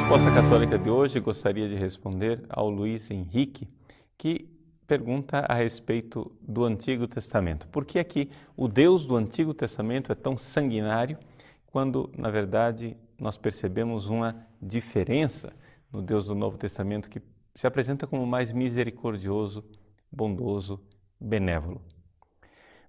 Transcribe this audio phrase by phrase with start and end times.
[0.00, 3.68] Resposta Católica de hoje gostaria de responder ao Luiz Henrique,
[4.16, 4.48] que
[4.86, 7.68] pergunta a respeito do Antigo Testamento.
[7.68, 11.18] Por que é que o Deus do Antigo Testamento é tão sanguinário
[11.66, 15.52] quando, na verdade, nós percebemos uma diferença
[15.92, 17.22] no Deus do Novo Testamento que
[17.54, 19.62] se apresenta como mais misericordioso,
[20.10, 20.80] bondoso,
[21.20, 21.80] benévolo?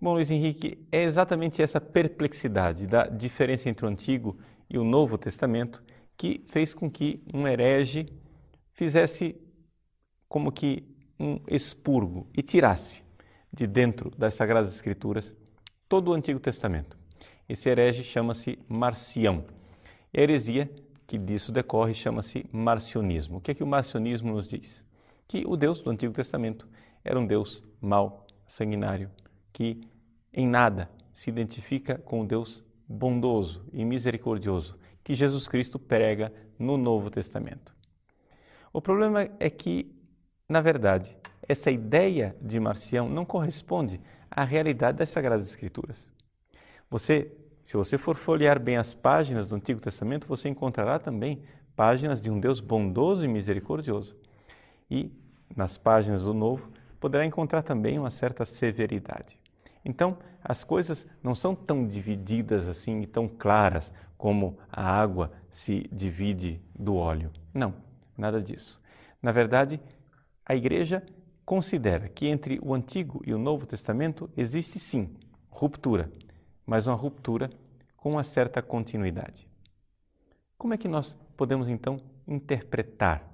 [0.00, 4.38] Bom, Luiz Henrique, é exatamente essa perplexidade da diferença entre o Antigo
[4.70, 5.82] e o Novo Testamento
[6.18, 8.06] que fez com que um herege
[8.72, 9.40] fizesse
[10.28, 10.84] como que
[11.18, 13.02] um expurgo e tirasse
[13.52, 15.32] de dentro das Sagradas Escrituras
[15.88, 16.98] todo o Antigo Testamento.
[17.48, 19.44] Esse herege chama-se Marcião.
[20.14, 20.68] A heresia
[21.06, 23.38] que disso decorre chama-se marcionismo.
[23.38, 24.84] O que é que o marcionismo nos diz?
[25.26, 26.68] Que o Deus do Antigo Testamento
[27.02, 29.10] era um Deus mau, sanguinário,
[29.52, 29.80] que
[30.32, 34.77] em nada se identifica com o Deus bondoso e misericordioso
[35.08, 37.74] que Jesus Cristo prega no Novo Testamento.
[38.70, 39.98] O problema é que
[40.46, 43.98] na verdade, essa ideia de Marcião não corresponde
[44.30, 46.06] à realidade das Sagradas Escrituras.
[46.90, 51.42] Você, se você for folhear bem as páginas do Antigo Testamento, você encontrará também
[51.76, 54.16] páginas de um Deus bondoso e misericordioso.
[54.90, 55.12] E
[55.54, 59.38] nas páginas do Novo, poderá encontrar também uma certa severidade.
[59.84, 65.88] Então, as coisas não são tão divididas assim e tão claras como a água se
[65.92, 67.32] divide do óleo.
[67.54, 67.72] Não,
[68.16, 68.80] nada disso.
[69.22, 69.80] Na verdade,
[70.44, 71.06] a Igreja
[71.44, 75.16] considera que entre o Antigo e o Novo Testamento existe sim
[75.48, 76.12] ruptura,
[76.66, 77.48] mas uma ruptura
[77.96, 79.48] com uma certa continuidade.
[80.58, 83.24] Como é que nós podemos então interpretar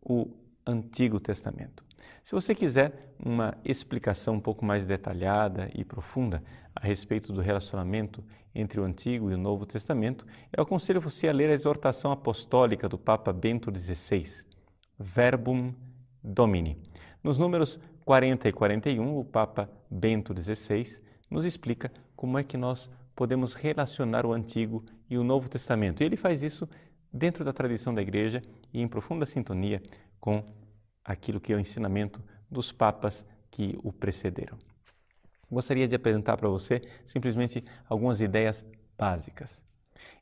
[0.00, 0.30] o
[0.64, 1.87] Antigo Testamento?
[2.22, 6.42] Se você quiser uma explicação um pouco mais detalhada e profunda
[6.74, 8.22] a respeito do relacionamento
[8.54, 12.88] entre o Antigo e o Novo Testamento, eu aconselho você a ler a exortação apostólica
[12.88, 14.44] do Papa Bento XVI,
[14.98, 15.72] Verbum
[16.22, 16.76] Domini.
[17.22, 22.90] Nos números 40 e 41, o Papa Bento XVI nos explica como é que nós
[23.14, 26.02] podemos relacionar o Antigo e o Novo Testamento.
[26.02, 26.68] E ele faz isso
[27.12, 29.82] dentro da tradição da Igreja e em profunda sintonia
[30.20, 30.44] com
[31.08, 34.58] aquilo que é o ensinamento dos papas que o precederam.
[35.50, 38.64] Gostaria de apresentar para você simplesmente algumas ideias
[38.98, 39.58] básicas.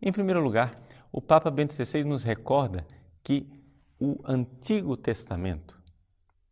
[0.00, 0.76] Em primeiro lugar,
[1.10, 2.86] o Papa Bento XVI nos recorda
[3.22, 3.48] que
[3.98, 5.80] o Antigo Testamento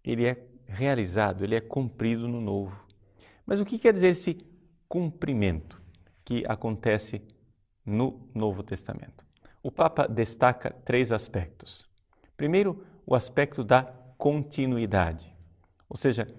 [0.03, 2.87] ele é realizado, ele é cumprido no Novo.
[3.45, 4.39] Mas o que quer dizer esse
[4.89, 5.81] cumprimento
[6.25, 7.21] que acontece
[7.85, 9.27] no Novo Testamento?
[9.63, 11.87] O Papa destaca três aspectos.
[12.37, 15.37] Primeiro, o aspecto da continuidade.
[15.89, 16.33] Ou seja,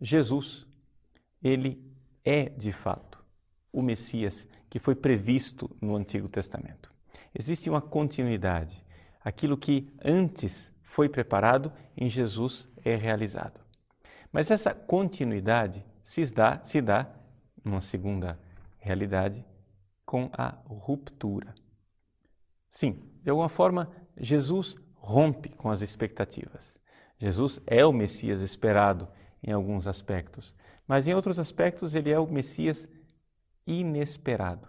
[0.00, 0.66] Jesus,
[1.42, 1.78] ele
[2.24, 3.22] é de fato
[3.70, 6.90] o Messias que foi previsto no Antigo Testamento.
[7.38, 8.82] Existe uma continuidade.
[9.22, 13.60] Aquilo que antes foi preparado, em Jesus é realizado.
[14.32, 17.06] Mas essa continuidade se dá, se dá
[17.62, 18.40] numa segunda
[18.78, 19.44] realidade,
[20.06, 21.54] com a ruptura.
[22.70, 26.79] Sim, de alguma forma, Jesus rompe com as expectativas.
[27.20, 29.06] Jesus é o Messias esperado
[29.42, 30.54] em alguns aspectos,
[30.88, 32.88] mas em outros aspectos ele é o Messias
[33.66, 34.66] inesperado.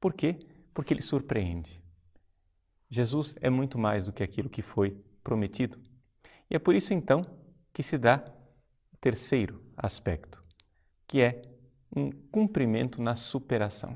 [0.00, 0.40] Por quê?
[0.74, 1.80] Porque ele surpreende.
[2.90, 4.90] Jesus é muito mais do que aquilo que foi
[5.22, 5.78] prometido.
[6.50, 7.24] E é por isso então
[7.72, 8.24] que se dá
[8.92, 10.42] o terceiro aspecto,
[11.06, 11.42] que é
[11.94, 13.94] um cumprimento na superação.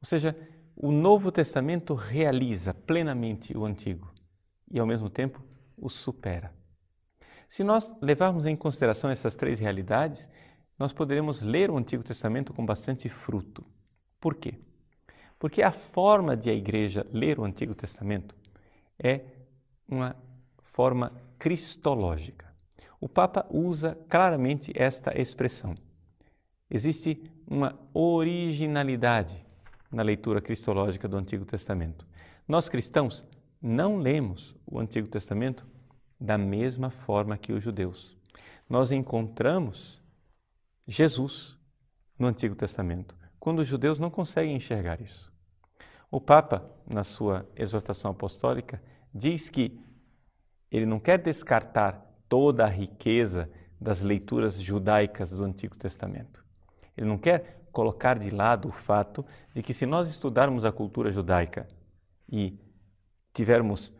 [0.00, 0.36] Ou seja,
[0.76, 4.14] o Novo Testamento realiza plenamente o Antigo
[4.70, 5.42] e, ao mesmo tempo,
[5.76, 6.52] o supera.
[7.48, 10.28] Se nós levarmos em consideração essas três realidades,
[10.78, 13.64] nós poderemos ler o Antigo Testamento com bastante fruto.
[14.20, 14.58] Por quê?
[15.38, 18.34] Porque a forma de a igreja ler o Antigo Testamento
[18.98, 19.20] é
[19.88, 20.16] uma
[20.62, 22.46] forma cristológica.
[23.00, 25.74] O Papa usa claramente esta expressão.
[26.70, 29.44] Existe uma originalidade
[29.90, 32.06] na leitura cristológica do Antigo Testamento.
[32.48, 33.24] Nós cristãos
[33.66, 35.66] não lemos o Antigo Testamento
[36.20, 38.16] da mesma forma que os judeus.
[38.70, 40.00] Nós encontramos
[40.86, 41.58] Jesus
[42.16, 45.32] no Antigo Testamento, quando os judeus não conseguem enxergar isso.
[46.08, 48.80] O Papa, na sua exortação apostólica,
[49.12, 49.80] diz que
[50.70, 56.44] ele não quer descartar toda a riqueza das leituras judaicas do Antigo Testamento.
[56.96, 61.10] Ele não quer colocar de lado o fato de que, se nós estudarmos a cultura
[61.10, 61.68] judaica
[62.30, 62.58] e
[63.36, 63.92] tivermos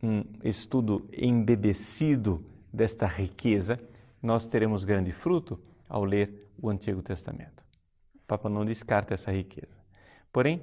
[0.00, 3.80] um estudo embebecido desta riqueza,
[4.22, 7.64] nós teremos grande fruto ao ler o Antigo Testamento.
[8.14, 9.76] O Papa não descarta essa riqueza.
[10.32, 10.62] Porém,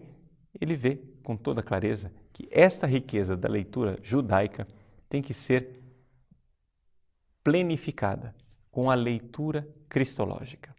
[0.62, 4.66] ele vê com toda clareza que esta riqueza da leitura judaica
[5.10, 5.83] tem que ser
[7.44, 8.33] plenificada
[8.72, 10.74] com a leitura cristológica.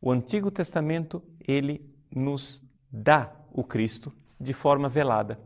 [0.00, 2.60] O Antigo Testamento, ele nos
[2.90, 5.38] dá o Cristo de forma velada.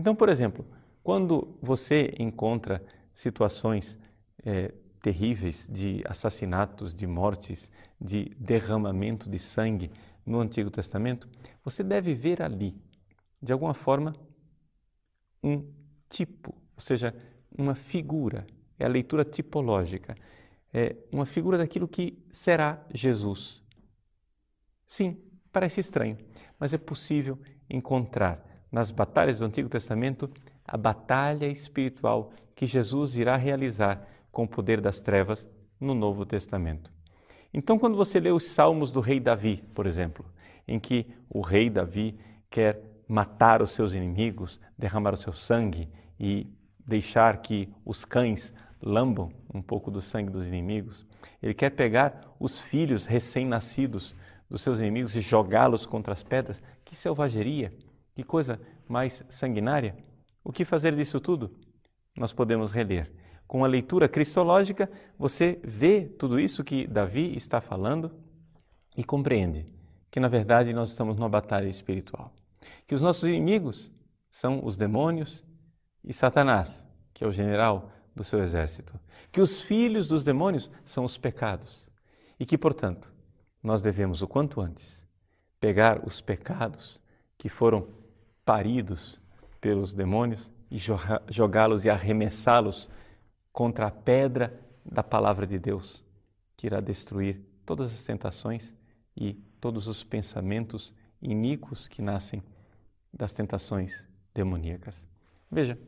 [0.00, 0.64] Então, por exemplo,
[1.02, 2.82] quando você encontra
[3.14, 3.98] situações
[4.42, 7.70] é, terríveis de assassinatos, de mortes,
[8.00, 9.90] de derramamento de sangue
[10.24, 11.28] no Antigo Testamento,
[11.62, 12.74] você deve ver ali,
[13.42, 14.16] de alguma forma,
[15.44, 15.70] um
[16.08, 17.14] tipo, ou seja,
[17.58, 18.46] uma figura.
[18.78, 20.16] É a leitura tipológica.
[20.72, 23.62] É uma figura daquilo que será Jesus.
[24.86, 25.18] Sim,
[25.52, 26.16] parece estranho,
[26.58, 27.38] mas é possível
[27.68, 30.30] encontrar nas batalhas do Antigo Testamento
[30.66, 35.48] a batalha espiritual que Jesus irá realizar com o poder das trevas
[35.80, 36.92] no Novo Testamento.
[37.52, 40.24] Então, quando você lê os salmos do rei Davi, por exemplo,
[40.68, 42.16] em que o rei Davi
[42.48, 45.88] quer matar os seus inimigos, derramar o seu sangue
[46.18, 46.46] e
[46.86, 51.04] deixar que os cães lambam um pouco do sangue dos inimigos,
[51.42, 54.14] ele quer pegar os filhos recém-nascidos
[54.48, 56.62] dos seus inimigos e jogá-los contra as pedras.
[56.84, 57.72] Que selvageria!
[58.14, 59.96] Que coisa mais sanguinária!
[60.42, 61.54] O que fazer disso tudo?
[62.16, 63.10] Nós podemos reler
[63.50, 68.12] com a leitura cristológica, você vê tudo isso que Davi está falando
[68.96, 69.66] e compreende
[70.08, 72.32] que, na verdade, nós estamos numa batalha espiritual.
[72.86, 73.90] Que os nossos inimigos
[74.30, 75.44] são os demônios
[76.04, 78.96] e Satanás, que é o general do seu exército.
[79.32, 81.88] Que os filhos dos demônios são os pecados.
[82.38, 83.12] E que, portanto,
[83.60, 85.04] nós devemos, o quanto antes,
[85.58, 87.00] pegar os pecados
[87.36, 87.88] que foram
[88.44, 89.20] paridos
[89.60, 90.78] pelos demônios e
[91.28, 92.88] jogá-los e arremessá-los
[93.52, 96.02] contra a pedra da palavra de Deus,
[96.56, 98.74] que irá destruir todas as tentações
[99.16, 102.42] e todos os pensamentos iníquos que nascem
[103.12, 105.04] das tentações demoníacas.
[105.50, 105.78] Veja,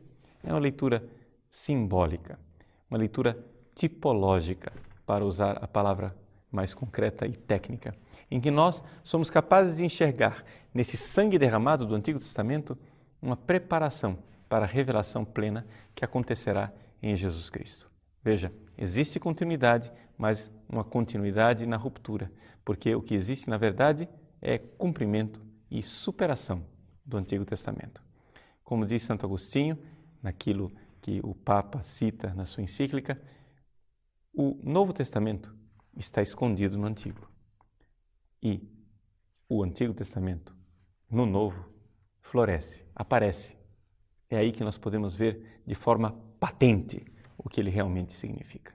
[0.43, 1.03] é uma leitura
[1.49, 2.37] simbólica,
[2.89, 3.37] uma leitura
[3.75, 4.71] tipológica,
[5.05, 6.15] para usar a palavra
[6.51, 7.95] mais concreta e técnica,
[8.29, 12.77] em que nós somos capazes de enxergar nesse sangue derramado do Antigo Testamento
[13.21, 14.17] uma preparação
[14.49, 15.65] para a revelação plena
[15.95, 16.71] que acontecerá
[17.01, 17.89] em Jesus Cristo.
[18.23, 22.31] Veja, existe continuidade, mas uma continuidade na ruptura,
[22.63, 24.07] porque o que existe na verdade
[24.41, 26.65] é cumprimento e superação
[27.05, 28.01] do Antigo Testamento.
[28.63, 29.77] Como diz Santo Agostinho,
[30.21, 30.71] naquilo
[31.01, 33.21] que o Papa cita na sua encíclica,
[34.33, 35.53] o Novo Testamento
[35.97, 37.29] está escondido no Antigo.
[38.41, 38.67] E
[39.49, 40.55] o Antigo Testamento,
[41.13, 41.63] no Novo,
[42.21, 43.55] floresce, aparece.
[44.29, 47.05] É aí que nós podemos ver de forma patente
[47.37, 48.73] o que ele realmente significa.